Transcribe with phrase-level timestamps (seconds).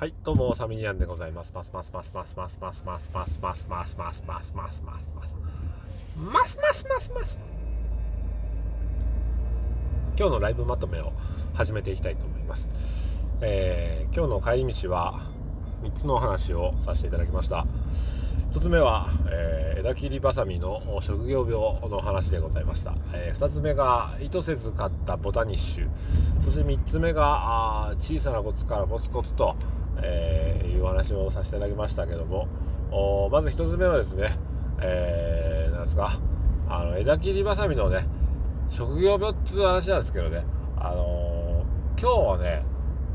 [0.00, 1.52] はい、どうも、サミニアンでございます。
[1.54, 5.12] ますますますますますますますますますますますますますますます
[6.16, 7.38] ますますますます
[10.16, 11.12] 今日のライブまとめを
[11.52, 12.66] 始めていきたいと思います。
[13.42, 15.26] えー、今日の帰り道は
[15.82, 17.66] 3つのお話をさせていただきました。
[18.52, 25.88] 1つ目は、えー、枝切りばさみの職業病の話でございました、えー、2つ目が意図せず買ったボタニッシュ
[26.42, 29.54] そして3つ目があ小さなコツからコツコツと、
[30.02, 32.48] えー、いう話をさせていただきましたけども。
[33.30, 34.36] まず1つ目はですね、
[34.80, 36.18] えー、なんですか？
[36.68, 38.04] あの枝切りばさみのね
[38.68, 40.44] 職業病っつう話なんですけどね、
[40.76, 42.64] あのー、今日はね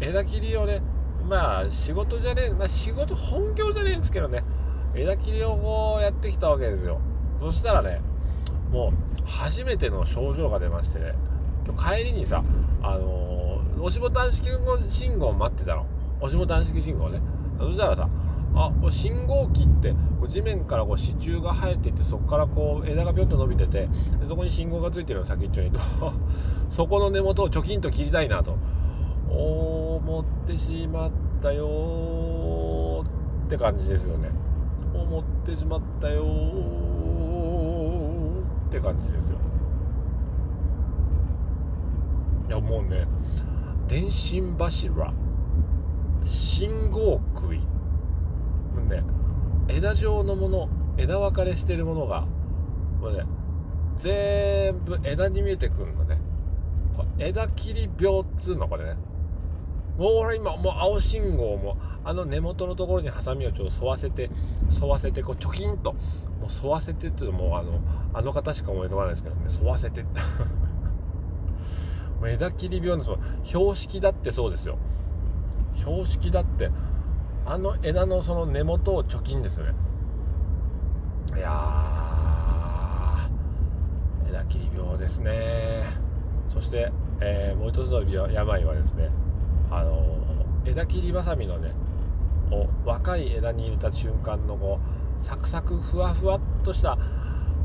[0.00, 0.82] 枝切りをね
[1.26, 4.44] まあ仕事じゃねえ、まあ、仕事本業じゃねえんですけどね。
[4.94, 7.00] 枝切りをこうやってきたわけですよ。
[7.40, 8.02] そしたらね
[8.70, 8.92] もう
[9.24, 11.14] 初めての症状が出ましてね。
[11.78, 12.44] 帰りにさ
[12.82, 14.50] あのー、押しボタン式
[14.90, 15.86] 信号待ってたの。
[16.22, 17.20] 押しボタン式信号ね。
[17.58, 18.08] そしたらさ
[18.54, 23.88] あ信号機ってこう地面からこう支柱が生えていてそこからこう枝がぴょんと伸びてて
[24.26, 25.72] そこに信号がついてるの先っちょに
[26.68, 28.56] そこの根元をチョキンと切りたいなと。
[29.34, 31.10] 思ってしまっ
[31.40, 33.04] たよ
[33.46, 34.28] って感じですよね。
[34.92, 36.22] 思ってしまったよ
[38.68, 39.38] って感じですよ。
[42.48, 43.06] いやもうね
[43.88, 45.14] 電信柱。
[46.24, 47.60] 信号杭。
[48.88, 49.02] ね
[49.68, 52.26] 枝状のもの枝分かれしてるものが
[53.00, 53.24] もうね
[53.96, 56.18] 全部枝に見えてくるのね。
[57.18, 58.96] 枝切り病っつうのこれね。
[59.98, 64.30] もう俺今もう青信号もあの根元のところにハサミをちょっと沿わせて
[64.80, 65.94] 沿わせてこうチョキンと。
[66.42, 67.78] もう沿わせてっていうのもあの
[68.12, 69.42] あの方しか思い浮かばないですけどね。
[69.48, 70.02] 沿わせて。
[72.20, 74.76] もう枝切り病のその標識だってそうですよ。
[75.84, 76.70] 標識だって
[77.44, 79.74] あの枝のその根元を貯金ですよね。
[81.36, 83.28] いや
[84.28, 85.84] 枝切り病ですね。
[86.46, 89.10] そして、えー、もう一つの病はですね
[89.70, 90.04] あの
[90.64, 91.72] 枝切りばさみのね
[92.84, 94.78] 若い枝に入れた瞬間のこ
[95.20, 96.98] うサクサクふわふわっとした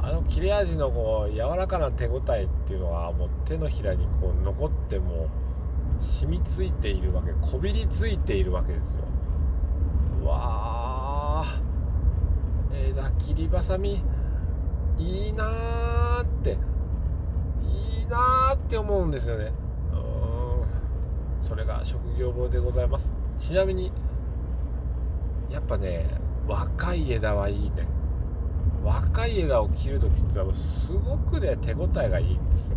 [0.00, 5.28] あの切れ味のこう柔らかな手応えっていうのがもう手のひらにこう残っても
[6.00, 9.04] 染みついているわけこびりついているわけですよ。
[10.22, 14.02] うわー枝切りばさみ。
[14.98, 16.58] いいなーって。
[17.62, 19.52] いいなーって思うんですよね。
[19.92, 19.96] う
[21.40, 21.42] ん。
[21.42, 23.10] それが職業病でございます。
[23.38, 23.92] ちなみに
[25.50, 26.06] やっぱね
[26.46, 27.86] 若い枝はいいね。
[28.84, 32.76] 若い枝を切る時ってすごくね手応えがいいんですよ。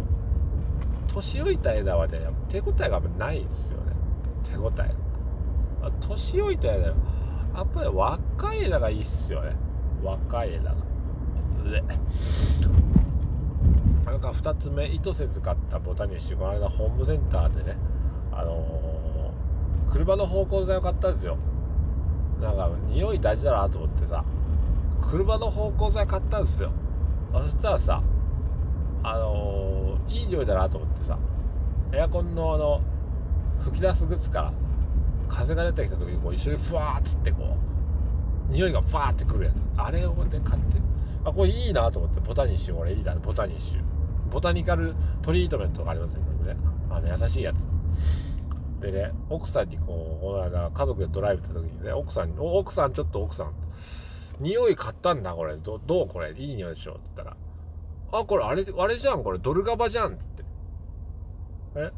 [1.13, 3.93] 年老いた枝はね手応えがないですよね。
[4.49, 4.93] 手応え。
[6.07, 6.93] 年老いた枝や
[7.61, 9.55] っぱり若い枝がいいっすよね。
[10.03, 10.75] 若い枝が。
[11.69, 11.83] で
[14.05, 17.77] なんか2つ目意図せず買ったボタニッシュこの間ホームセンターでね
[18.31, 21.37] あのー、車の芳香剤を買ったんですよ。
[22.41, 24.23] なんか匂い大事だなと思ってさ
[25.01, 26.71] 車の芳香剤買ったんですよ。
[27.33, 28.01] そしたらさ
[29.03, 31.17] あのー、いい匂いだなと思ってさ。
[31.91, 32.81] エアコンのあの
[33.61, 34.53] 吹き出す靴から
[35.27, 37.57] 風が出てきた時にこう一緒にふわーっつってこ
[38.49, 39.55] う匂いがふわーってくるやつ。
[39.77, 40.77] あれをね買って。
[41.25, 43.81] あこれいいなと思ってボタニッシュ俺いいなボタニッシュ。
[44.31, 46.55] ボタニカルトリートメントがありますよね。
[46.89, 47.65] あの優しいやつ。
[48.79, 53.53] でね、奥さんにこう、この間家族でドライブ行った時にね、奥さんに、奥さんちょっと奥さん、
[54.39, 55.57] 匂い買ったんだ、これ。
[55.57, 56.31] どどうこれ？
[56.31, 57.37] いい匂いでしょって言ったら、
[58.11, 60.43] あ、これあれ、あれじゃん、これドルガバじゃんって。
[61.75, 61.91] え？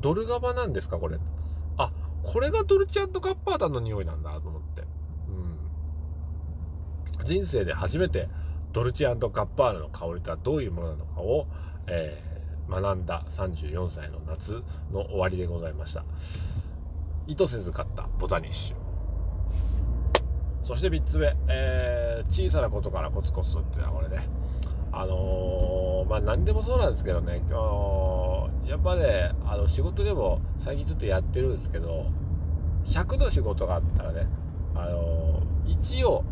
[0.00, 1.18] ドルガバなんですか、これ？
[1.76, 4.82] あ、これがドルチアントカッパーダの匂いなんだと思って。
[7.18, 7.26] うん。
[7.26, 8.28] 人生で初めて
[8.72, 11.46] ドルチアントカッパーの香りとはどういうものなのかを、
[11.86, 12.30] えー
[12.70, 16.04] 学んだ34歳の夏の終わりでございました
[17.26, 18.76] 意図せず買ったボタニッシュ
[20.62, 24.28] そして3つ目、えー、小さなことからコツコツっていうのはこれね
[24.92, 32.06] あの、まあ何でもそうなんですけどね今日やっぱねあの仕事でも最近ちょっとやってるんですけど
[32.84, 34.26] 100の仕事があったらね
[34.74, 36.24] あのー、1を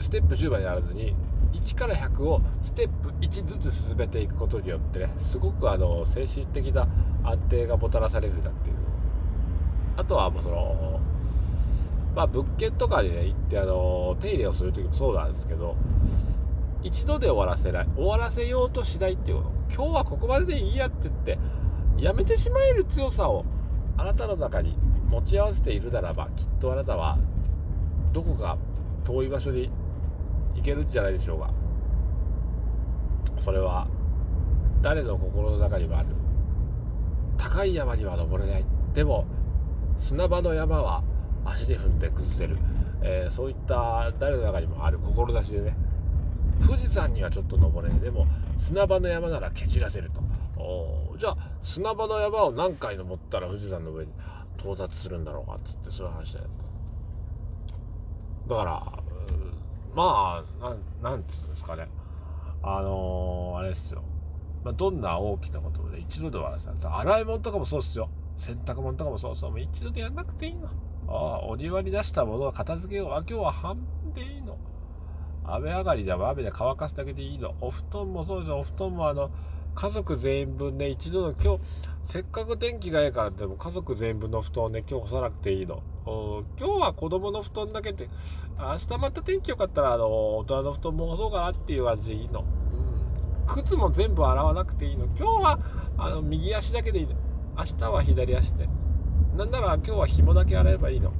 [0.00, 1.14] ステップ10までやらずに
[1.52, 6.86] 1から100をステップ1ずつ進めていくことによってねすごくあの精神的な
[7.24, 8.76] 安定がもたらされるんだっていう
[9.96, 11.00] あとはもうその
[12.14, 15.76] まあ物件とかにね行ってあの手入れをする時もそうなんですけど
[16.86, 17.88] 一度で終わらせない。
[17.96, 19.50] 終わらせようとしないっていうこと。
[19.74, 21.38] 今日はここまででいいやって言って
[21.98, 23.44] やめてしまえる強さを
[23.96, 24.78] あなたの中に
[25.08, 27.18] 持ち合わせているならばきっとあなたは
[28.12, 28.56] どこか
[29.04, 29.70] 遠い場所に
[30.54, 31.50] 行けるんじゃないでしょうか。
[33.36, 33.88] それは
[34.80, 36.08] 誰の心の中にもある。
[37.36, 38.64] 高い山には登れない。
[38.94, 39.26] でも
[39.96, 41.02] 砂場の山は
[41.44, 42.58] 足で踏んで崩せる、
[43.02, 44.98] えー、そういった誰の中にもある。
[44.98, 45.76] 志でね。
[46.64, 48.26] 富士山にはちょっと登れないでも
[48.56, 50.22] 砂場の山なら蹴散らせると。
[51.18, 54.12] じゃあ砂場の山を何回登ったら富士山の上に
[54.58, 56.46] 到達するんだろうかっつってそういう話だよ。
[58.48, 59.02] だから
[59.94, 61.88] まあなんつうんですかね。
[62.62, 64.02] あのー、あれですよ、
[64.64, 68.08] まあ、どんな大きなことで一度ではさ洗い物とかもそうですよ。
[68.36, 70.68] 洗濯物とかもそうそうもう一度でやんなくていいの。
[71.08, 73.12] ああお庭に出したものを片付けよう。
[73.12, 74.58] あ今日は半分でいいの。
[75.54, 77.54] 雨上がりでは雨で乾かすだけでいいの。
[77.60, 78.58] お布団もそうですよ。
[78.58, 79.30] お布団もあの
[79.74, 81.60] 家族全員分ね一度の今日
[82.02, 85.82] せっかく天気がいいからでも家族全員分の布団をね今日干さなくていいの。
[86.06, 88.08] 今日は子供の布団だけで
[88.58, 95.06] 明日また天気良かったらあの大人の布団も干そうかなっていう感じでいいの、うん、靴も全部洗わなくていいの。
[95.06, 95.58] 今日は
[95.98, 97.14] あの右足だけでいいの。
[97.58, 98.68] 明日は左足で。
[99.36, 101.12] なんなら今日は紐だけ洗えばいいの。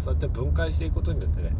[0.00, 1.52] そうやって分解していくことによってね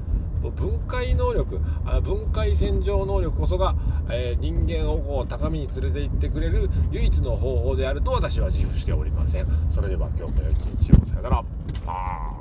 [0.48, 1.60] 分解能力
[2.02, 3.74] 分解洗浄能力こそが、
[4.08, 9.46] えー、人間をこう高みに連れて行ってくれる唯一の方法であると私は自負しておりません。
[9.70, 11.06] それでは今日も良い一日を。
[11.06, 12.39] さよなら。